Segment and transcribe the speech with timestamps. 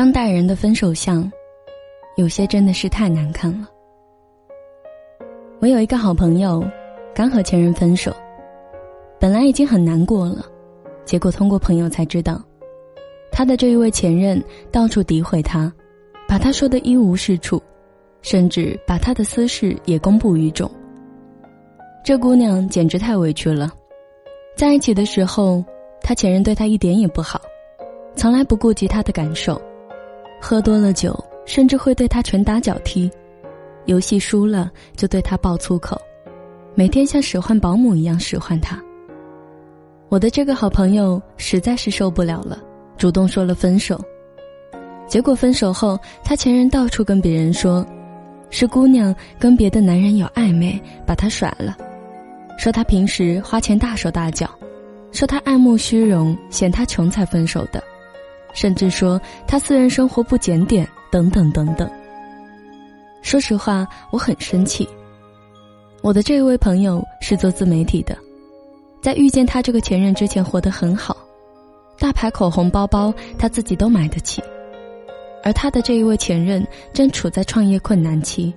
[0.00, 1.30] 当代人的分手相，
[2.16, 3.68] 有些真的是太难看了。
[5.58, 6.64] 我有一个好朋友，
[7.14, 8.10] 刚和前任分手，
[9.18, 10.46] 本来已经很难过了，
[11.04, 12.42] 结果通过朋友才知道，
[13.30, 14.42] 他的这一位前任
[14.72, 15.70] 到处诋毁他，
[16.26, 17.62] 把他说的一无是处，
[18.22, 20.70] 甚至把他的私事也公布于众。
[22.02, 23.70] 这姑娘简直太委屈了，
[24.56, 25.62] 在一起的时候，
[26.00, 27.38] 他前任对她一点也不好，
[28.16, 29.60] 从来不顾及她的感受。
[30.40, 33.10] 喝多了酒，甚至会对他拳打脚踢；
[33.84, 36.00] 游戏输了就对他爆粗口，
[36.74, 38.80] 每天像使唤保姆一样使唤他。
[40.08, 42.58] 我的这个好朋友实在是受不了了，
[42.96, 44.00] 主动说了分手。
[45.06, 47.84] 结果分手后，他前任到处跟别人说，
[48.48, 51.76] 是姑娘跟别的男人有暧昧，把他甩了；
[52.56, 54.48] 说他平时花钱大手大脚，
[55.12, 57.82] 说他爱慕虚荣，嫌他穷才分手的。
[58.52, 61.88] 甚至说他私人生活不检点，等等等等。
[63.22, 64.88] 说实话，我很生气。
[66.02, 68.16] 我的这位朋友是做自媒体的，
[69.02, 71.16] 在遇见他这个前任之前，活得很好，
[71.98, 74.42] 大牌口红、包包他自己都买得起，
[75.44, 78.54] 而他的这一位前任正处在创业困难期。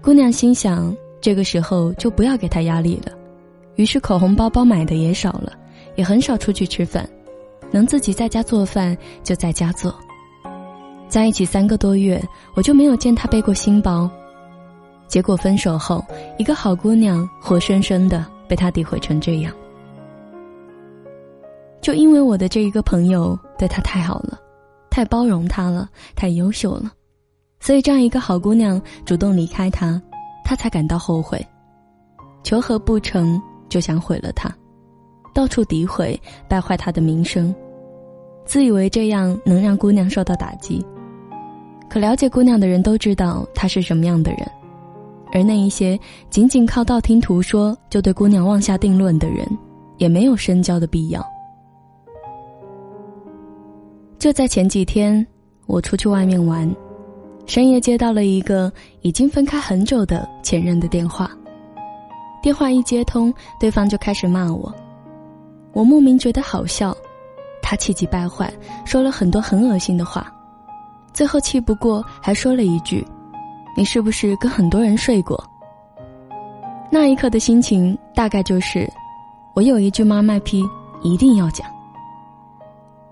[0.00, 3.12] 姑娘心想，这个时候就不要给他压力了，
[3.74, 5.52] 于是口红、包包买的也少了，
[5.96, 7.08] 也很少出去吃饭。
[7.74, 9.92] 能自己在家做饭就在家做。
[11.08, 12.22] 在一起三个多月，
[12.54, 14.08] 我就没有见他背过新包。
[15.08, 16.04] 结果分手后，
[16.38, 19.52] 一个好姑娘活生生的被他诋毁成这样。
[21.80, 24.38] 就因为我的这一个朋友对他太好了，
[24.88, 26.92] 太包容他了，太优秀了，
[27.58, 30.00] 所以这样一个好姑娘主动离开他，
[30.44, 31.44] 他才感到后悔。
[32.44, 34.48] 求和不成就想毁了他，
[35.34, 37.52] 到处诋毁，败坏他的名声。
[38.44, 40.84] 自以为这样能让姑娘受到打击，
[41.88, 44.40] 可了解姑娘的人都知道她是什么样的人，
[45.32, 45.98] 而那一些
[46.30, 49.46] 仅仅靠道听途说就对姑娘妄下定论的人，
[49.96, 51.24] 也没有深交的必要。
[54.18, 55.26] 就在前几天，
[55.66, 56.70] 我出去外面玩，
[57.46, 61.30] 深夜接到了一个已经分开很久的前任的电话，
[62.42, 64.72] 电话一接通，对方就开始骂我，
[65.72, 66.96] 我莫名觉得好笑。
[67.66, 68.52] 他气急败坏，
[68.84, 70.30] 说了很多很恶心的话，
[71.14, 73.02] 最后气不过，还说了一句
[73.74, 75.42] ：“你是不是跟很多人睡过？”
[76.92, 78.86] 那一刻的心情大概就是
[79.56, 80.62] ：“我有一句妈卖批，
[81.02, 81.66] 一定要讲。”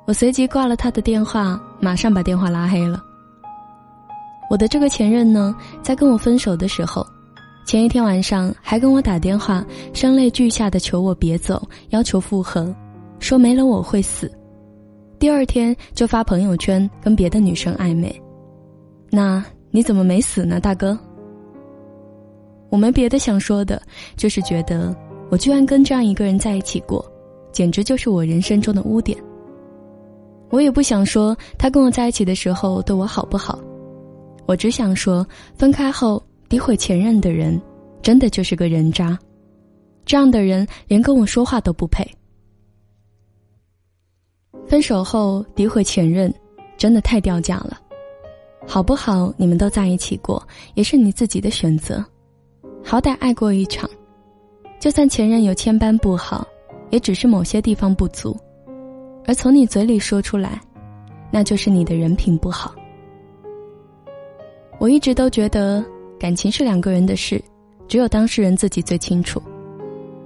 [0.05, 3.01] 我随即挂了他的电话，马上把电话拉黑了。
[4.51, 7.07] 我的这个前任呢，在跟我分手的时候，
[7.65, 9.65] 前一天晚上还跟我打电话，
[9.95, 12.73] 声泪俱下的求我别走，要求复合，
[13.19, 14.31] 说没了我会死。
[15.23, 18.13] 第二天就发朋友圈跟别的女生暧昧，
[19.09, 19.41] 那
[19.71, 20.99] 你怎么没死呢，大哥？
[22.71, 23.81] 我没别的想说的，
[24.17, 24.93] 就是觉得
[25.31, 27.09] 我居然跟这样一个人在一起过，
[27.53, 29.17] 简直就是我人生中的污点。
[30.51, 33.61] 我也不想说他跟我在一起的时候对我好不好，
[34.47, 35.25] 我只想说
[35.57, 37.63] 分开后诋毁前任的人，
[38.03, 39.17] 真的就是个人渣，
[40.05, 42.05] 这样的人连跟我说话都不配。
[44.73, 46.33] 分手后诋毁前任，
[46.79, 47.79] 真的太掉价了。
[48.67, 49.31] 好不好？
[49.37, 52.03] 你们都在一起过，也是你自己的选择。
[52.83, 53.87] 好歹爱过一场，
[54.81, 56.49] 就算前任有千般不好，
[56.89, 58.35] 也只是某些地方不足。
[59.27, 60.59] 而从你嘴里说出来，
[61.31, 62.75] 那就是你的人品不好。
[64.79, 65.85] 我一直都觉得
[66.19, 67.39] 感情是两个人的事，
[67.87, 69.39] 只有当事人自己最清楚。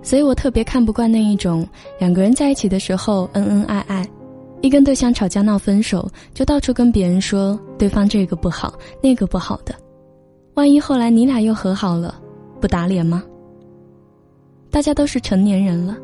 [0.02, 1.68] 所以我特别看不惯那一种
[1.98, 4.08] 两个人在一起的时候恩恩爱爱。
[4.62, 8.72] 一跟对象吵架闹分手，就到处跟别人说对方这个不好
[9.02, 9.74] 那个不好的，
[10.54, 12.20] 万一后来你俩又和好了，
[12.60, 13.22] 不打脸吗？
[14.70, 15.96] 大家都是成年人了，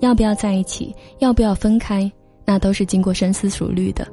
[0.00, 2.10] 要不要在一起，要不要分开，
[2.44, 4.06] 那都是经过深思熟虑的。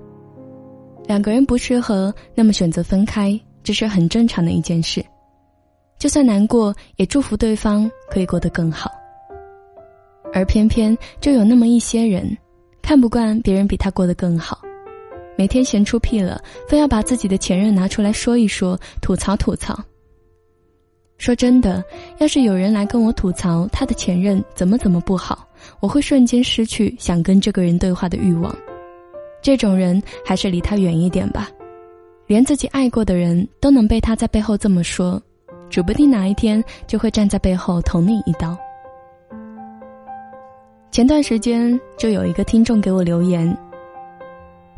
[1.06, 5.06] 两个人不适合，那么选择分开，这是很正常的一件事。
[6.00, 8.90] 就算难过，也祝福对方可以过得更好。
[10.34, 12.36] 而偏偏就有那么一些人。
[12.86, 14.62] 看不惯别人比他过得更好，
[15.36, 16.40] 每天闲出屁了，
[16.70, 19.76] 非要把自己的前任拿出来说一说，吐槽吐槽。
[21.18, 21.84] 说真的，
[22.20, 25.48] 要是有人来跟我吐槽他的前任怎么怎么不好，
[25.80, 28.56] 我会瞬间失去想跟这个人对话的欲望。
[29.42, 31.50] 这种人还是离他远一点吧，
[32.28, 35.20] 连自己爱过的人都能被他在背后这么说，
[35.72, 38.56] 指不定哪一天就会站在背后捅你一刀。
[40.96, 43.46] 前段时间就有一个听众给我留言，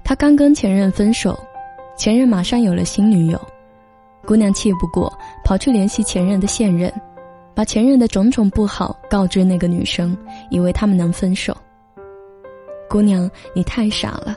[0.04, 1.40] 他刚跟前任分手，
[1.96, 3.40] 前任马上有了新女友，
[4.26, 5.14] 姑娘气不过，
[5.46, 6.92] 跑去联系前任的现任，
[7.54, 10.18] 把前任的种种不好告知那个女生，
[10.50, 11.56] 以为他们能分手。
[12.90, 14.36] 姑娘，你太傻了，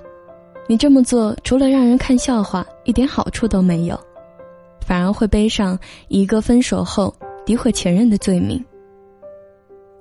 [0.68, 3.98] 你这么做除了让人看笑话，一点好处都没有，
[4.86, 5.78] 反而会背上
[6.08, 7.14] 一个分手后
[7.46, 8.62] 诋毁前任的罪名。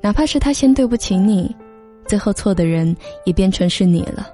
[0.02, 1.56] 哪怕是他先对不起你，
[2.10, 4.28] 最后错的人也变成是你了。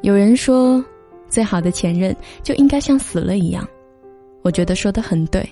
[0.00, 0.82] 有人说，
[1.28, 3.68] 最好的前任就应该像死了一样，
[4.40, 5.46] 我觉得说的很对。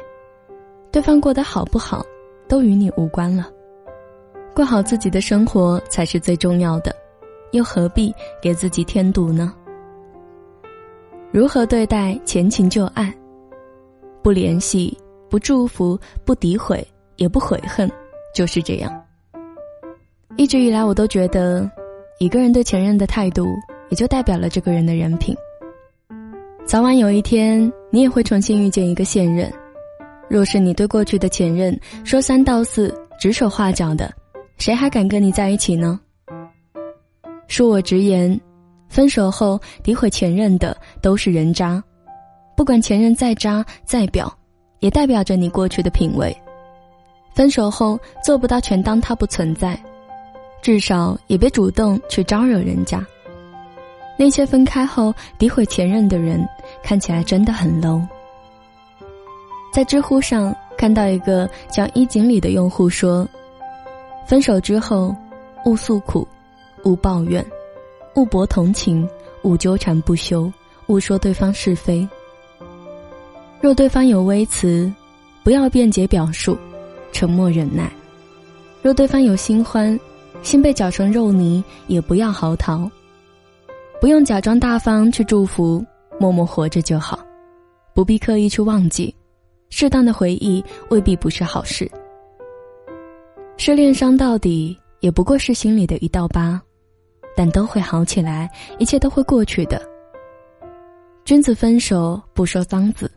[0.90, 2.02] 对方过得好不好，
[2.48, 3.50] 都与你无关了。
[4.54, 6.96] 过好自己的生活才是最重要的，
[7.50, 9.52] 又何必给自己添堵呢？
[11.30, 13.14] 如何对待前情旧爱？
[14.22, 14.96] 不联系，
[15.28, 16.82] 不祝福，不诋毁，
[17.16, 17.90] 也不悔恨。
[18.34, 18.90] 就是这样。
[20.36, 21.70] 一直以来，我都觉得，
[22.18, 23.46] 一个人对前任的态度，
[23.90, 25.36] 也就代表了这个人的人品。
[26.64, 29.52] 早晚有一天，你也会重新遇见一个现任。
[30.28, 34.10] 若是你对过去的前任说三道四、指手画脚的，
[34.56, 36.00] 谁还敢跟你在一起呢？
[37.46, 38.40] 恕我直言，
[38.88, 41.82] 分手后诋毁前任的都是人渣。
[42.56, 44.32] 不管前任再渣再婊，
[44.80, 46.34] 也代表着你过去的品味。
[47.34, 49.78] 分手后做不到全当他不存在，
[50.62, 53.04] 至少也别主动去招惹人家。
[54.16, 56.42] 那些分开后诋毁前任的人，
[56.82, 58.00] 看起来真的很 low。
[59.72, 63.28] 在知乎上看到一个叫一锦里的用户说
[64.26, 65.14] ：“分手之后，
[65.64, 66.26] 勿诉苦，
[66.84, 67.44] 勿抱怨，
[68.14, 69.08] 勿博同情，
[69.42, 70.52] 勿纠缠不休，
[70.86, 72.06] 勿说对方是非。
[73.60, 74.92] 若对方有微词，
[75.42, 76.56] 不要辩解表述。”
[77.12, 77.92] 沉默忍耐，
[78.80, 79.98] 若对方有新欢，
[80.42, 82.90] 心被搅成肉泥，也不要嚎啕。
[84.00, 85.84] 不用假装大方去祝福，
[86.18, 87.18] 默默活着就好，
[87.94, 89.14] 不必刻意去忘记。
[89.70, 91.90] 适当的回忆未必不是好事。
[93.56, 96.60] 失恋伤到底也不过是心里的一道疤，
[97.36, 99.80] 但都会好起来，一切都会过去的。
[101.24, 103.10] 君子分手不说脏字，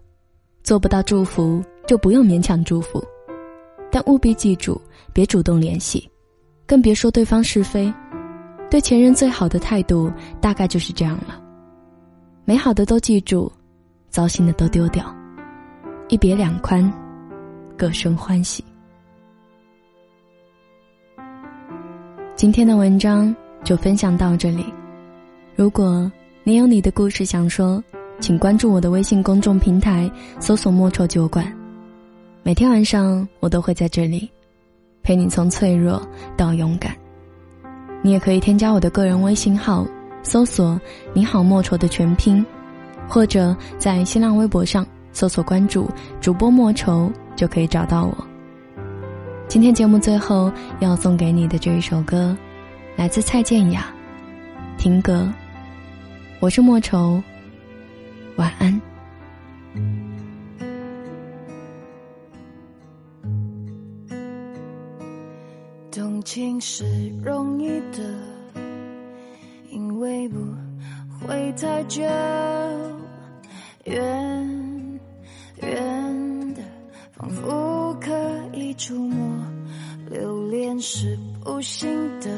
[0.64, 3.04] 做不到祝福就不用勉强祝福。
[3.92, 4.80] 但务必记住，
[5.12, 6.10] 别主动联系，
[6.66, 7.94] 更别说对方是非。
[8.70, 11.42] 对前任最好的态度，大概就是这样了。
[12.44, 13.52] 美好的都记住，
[14.10, 15.16] 糟心的都丢掉，
[16.10, 16.92] 一别两宽，
[17.78, 18.64] 各生欢喜。
[22.36, 23.34] 今天的文章
[23.64, 24.66] 就分享到这里。
[25.56, 26.12] 如果
[26.44, 27.82] 你有你的故事想说，
[28.20, 31.46] 请关注我的微信公众平台，搜索“莫愁酒馆”。
[32.44, 34.30] 每天晚上，我都会在这里，
[35.06, 36.02] 陪你从脆弱
[36.36, 36.94] 到勇敢。
[38.02, 39.86] 你也可以添加我的个人微信号，
[40.24, 40.80] 搜索
[41.14, 42.44] “你好莫愁”的全拼，
[43.08, 45.88] 或者在新浪微博上搜索关注
[46.20, 48.28] 主播莫愁，就可以找到我。
[49.48, 52.36] 今天节目最后要送给你的这一首歌，
[52.96, 53.86] 来自蔡健雅，
[54.82, 55.32] 《听歌》。
[56.40, 57.22] 我是莫愁，
[58.38, 58.95] 晚安。
[65.96, 66.84] 动情是
[67.24, 68.04] 容易的，
[69.72, 70.38] 因为不
[71.22, 72.04] 会太久。
[73.86, 75.00] 远
[75.62, 76.62] 远的，
[77.14, 78.12] 仿佛可
[78.52, 79.42] 以触摸。
[80.10, 82.30] 留恋是不行的，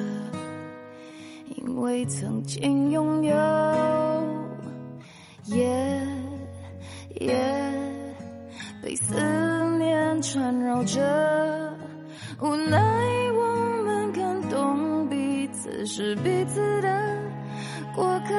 [1.55, 3.35] 因为曾经拥有。
[5.45, 5.65] 夜
[7.21, 7.35] 夜
[8.83, 9.15] 被思
[9.79, 11.75] 念缠绕着，
[12.39, 13.16] 无奈。
[15.85, 17.17] 是彼此的
[17.95, 18.33] 过客，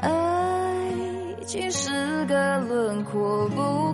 [0.00, 0.92] 爱
[1.46, 3.87] 情是个轮廓，不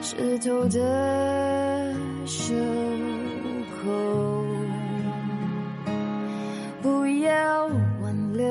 [0.00, 2.54] 湿透的袖
[3.82, 4.44] 口，
[6.80, 7.66] 不要
[8.00, 8.46] 挽留，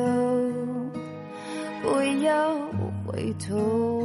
[1.81, 1.87] 不
[2.23, 2.53] 要
[3.05, 3.96] 回头，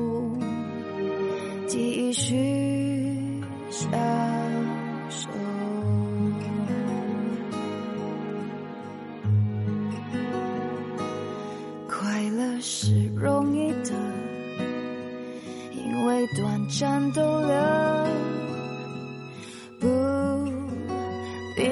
[16.73, 18.09] 颤抖了，
[19.79, 19.87] 不
[21.55, 21.69] 必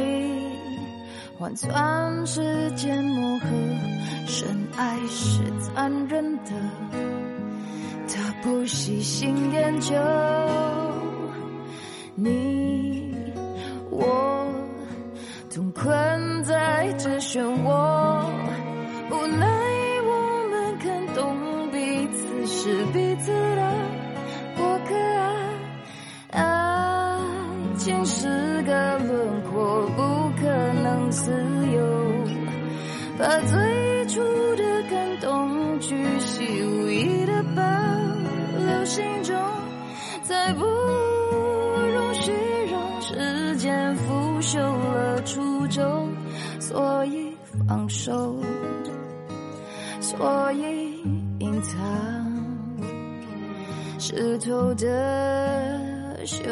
[1.38, 3.46] 换算时间磨合，
[4.26, 6.52] 深爱是残忍的，
[8.06, 9.94] 他不喜新厌旧，
[12.14, 13.14] 你
[13.90, 14.46] 我
[15.48, 17.99] 总困在这漩涡。
[34.10, 37.62] 最初的感动巨细无遗的保
[38.58, 39.36] 留心中，
[40.24, 42.32] 再不容许
[42.72, 46.08] 让时间腐朽了初衷，
[46.58, 47.32] 所以
[47.68, 48.34] 放手，
[50.00, 51.00] 所以
[51.38, 51.78] 隐藏
[53.96, 56.42] 湿透的袖